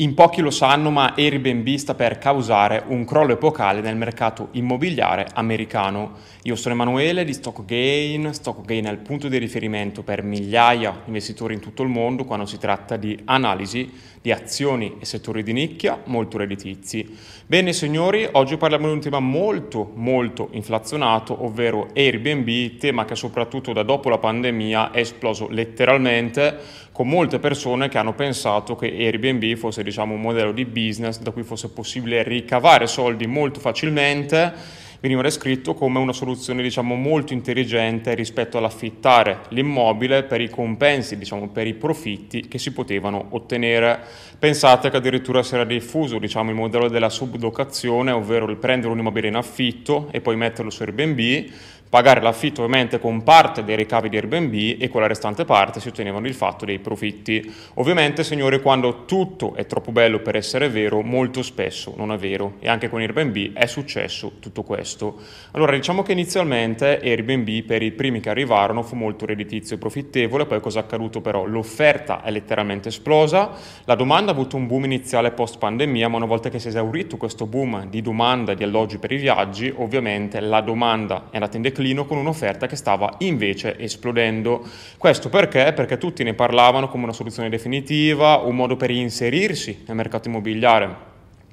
[0.00, 5.26] In pochi lo sanno, ma Airbnb sta per causare un crollo epocale nel mercato immobiliare
[5.34, 6.12] americano.
[6.42, 8.32] Io sono Emanuele di StockGain.
[8.32, 12.46] StockGain è il punto di riferimento per migliaia di investitori in tutto il mondo quando
[12.46, 13.90] si tratta di analisi
[14.22, 17.16] di azioni e settori di nicchia molto redditizi.
[17.46, 23.72] Bene signori, oggi parliamo di un tema molto molto inflazionato, ovvero Airbnb, tema che soprattutto
[23.72, 29.54] da dopo la pandemia è esploso letteralmente con molte persone che hanno pensato che Airbnb
[29.54, 35.22] fosse diciamo, un modello di business da cui fosse possibile ricavare soldi molto facilmente veniva
[35.22, 41.66] descritto come una soluzione diciamo, molto intelligente rispetto all'affittare l'immobile per i compensi, diciamo, per
[41.66, 44.00] i profitti che si potevano ottenere.
[44.38, 48.98] Pensate che addirittura si era diffuso diciamo, il modello della sublocazione, ovvero il prendere un
[48.98, 51.46] immobile in affitto e poi metterlo su Airbnb
[51.88, 55.88] pagare l'affitto ovviamente con parte dei ricavi di Airbnb e con la restante parte si
[55.88, 57.52] ottenevano il fatto dei profitti.
[57.74, 62.54] Ovviamente, signori, quando tutto è troppo bello per essere vero, molto spesso non è vero
[62.60, 65.16] e anche con Airbnb è successo tutto questo.
[65.52, 70.46] Allora, diciamo che inizialmente Airbnb per i primi che arrivarono fu molto redditizio e profittevole,
[70.46, 71.46] poi cosa è accaduto però?
[71.46, 73.50] L'offerta è letteralmente esplosa,
[73.84, 76.70] la domanda ha avuto un boom iniziale post pandemia, ma una volta che si è
[76.70, 81.56] esaurito questo boom di domanda di alloggi per i viaggi, ovviamente la domanda è andata
[81.56, 84.66] in declino declino con un'offerta che stava invece esplodendo.
[84.96, 85.72] Questo perché?
[85.72, 91.06] Perché tutti ne parlavano come una soluzione definitiva, un modo per inserirsi nel mercato immobiliare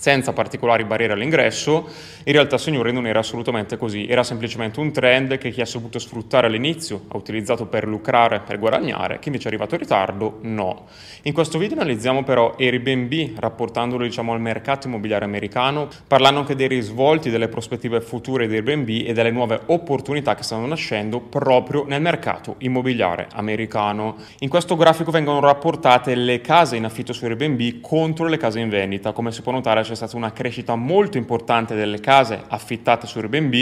[0.00, 1.86] senza particolari barriere all'ingresso,
[2.24, 5.98] in realtà signore non era assolutamente così, era semplicemente un trend che chi ha saputo
[5.98, 10.86] sfruttare all'inizio ha utilizzato per lucrare, per guadagnare, chi invece è arrivato in ritardo no.
[11.24, 16.66] In questo video analizziamo però Airbnb rapportandolo diciamo al mercato immobiliare americano, parlando anche dei
[16.66, 22.00] risvolti, delle prospettive future di Airbnb e delle nuove opportunità che stanno nascendo proprio nel
[22.00, 24.16] mercato immobiliare americano.
[24.38, 28.70] In questo grafico vengono rapportate le case in affitto su Airbnb contro le case in
[28.70, 33.18] vendita, come si può notare c'è stata una crescita molto importante delle case affittate su
[33.18, 33.54] Airbnb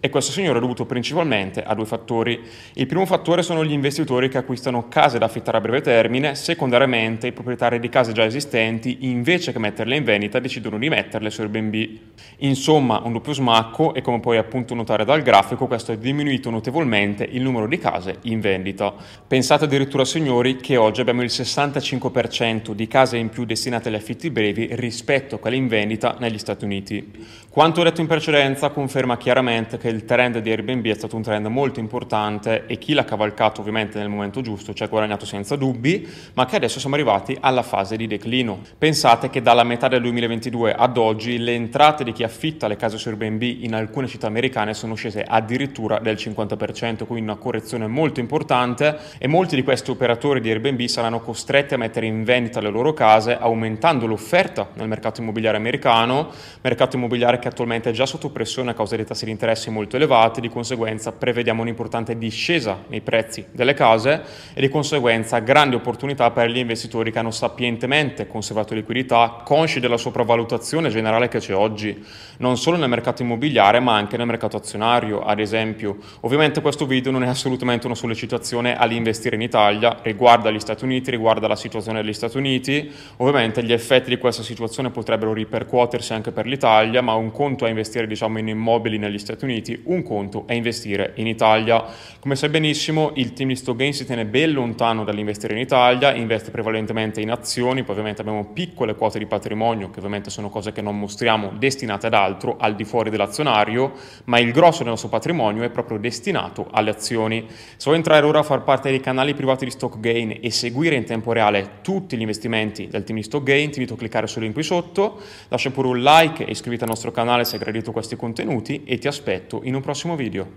[0.00, 2.40] e questo signore è dovuto principalmente a due fattori.
[2.74, 7.26] Il primo fattore sono gli investitori che acquistano case da affittare a breve termine, secondariamente
[7.26, 11.42] i proprietari di case già esistenti invece che metterle in vendita decidono di metterle su
[11.42, 11.98] Airbnb.
[12.38, 17.24] Insomma, un doppio smacco e come puoi appunto notare dal grafico questo è diminuito notevolmente
[17.24, 18.94] il numero di case in vendita.
[19.26, 24.30] Pensate addirittura signori che oggi abbiamo il 65% di case in più destinate agli affitti
[24.30, 27.42] brevi rispetto a quelle in vendita vendita negli Stati Uniti.
[27.54, 31.46] Quanto detto in precedenza conferma chiaramente che il trend di Airbnb è stato un trend
[31.46, 36.08] molto importante e chi l'ha cavalcato ovviamente nel momento giusto ci ha guadagnato senza dubbi,
[36.34, 38.60] ma che adesso siamo arrivati alla fase di declino.
[38.76, 42.98] Pensate che dalla metà del 2022 ad oggi le entrate di chi affitta le case
[42.98, 48.18] su Airbnb in alcune città americane sono scese addirittura del 50%, quindi una correzione molto
[48.18, 52.70] importante e molti di questi operatori di Airbnb saranno costretti a mettere in vendita le
[52.70, 56.30] loro case aumentando l'offerta nel mercato immobiliare americano,
[56.60, 59.96] mercato immobiliare che attualmente è già sotto pressione a causa dei tassi di interesse molto
[59.96, 64.22] elevati, di conseguenza prevediamo un'importante discesa nei prezzi delle case
[64.52, 69.96] e di conseguenza grandi opportunità per gli investitori che hanno sapientemente conservato liquidità, consci della
[69.96, 72.04] sopravvalutazione generale che c'è oggi,
[72.38, 75.96] non solo nel mercato immobiliare ma anche nel mercato azionario, ad esempio.
[76.20, 81.10] Ovviamente questo video non è assolutamente una sollecitazione all'investire in Italia, riguarda gli Stati Uniti,
[81.10, 86.12] riguarda la situazione degli Stati Uniti, ovviamente gli effetti di questa situazione potrebbero ripetere ripercuotersi
[86.12, 90.02] anche per l'Italia, ma un conto è investire diciamo, in immobili negli Stati Uniti, un
[90.02, 91.84] conto è investire in Italia.
[92.18, 96.50] Come sai benissimo, il team di Stogain si tiene ben lontano dall'investire in Italia, investe
[96.50, 100.82] prevalentemente in azioni, poi ovviamente abbiamo piccole quote di patrimonio, che ovviamente sono cose che
[100.82, 103.92] non mostriamo, destinate ad altro, al di fuori dell'azionario,
[104.24, 107.46] ma il grosso del nostro patrimonio è proprio destinato alle azioni.
[107.48, 111.04] Se vuoi entrare ora a far parte dei canali privati di Stockgain e seguire in
[111.04, 114.54] tempo reale tutti gli investimenti del team di Stockgain, ti invito a cliccare sul link
[114.54, 115.20] qui sotto.
[115.48, 118.98] Lascia pure un like e iscriviti al nostro canale se hai gradito questi contenuti e
[118.98, 120.48] ti aspetto in un prossimo video.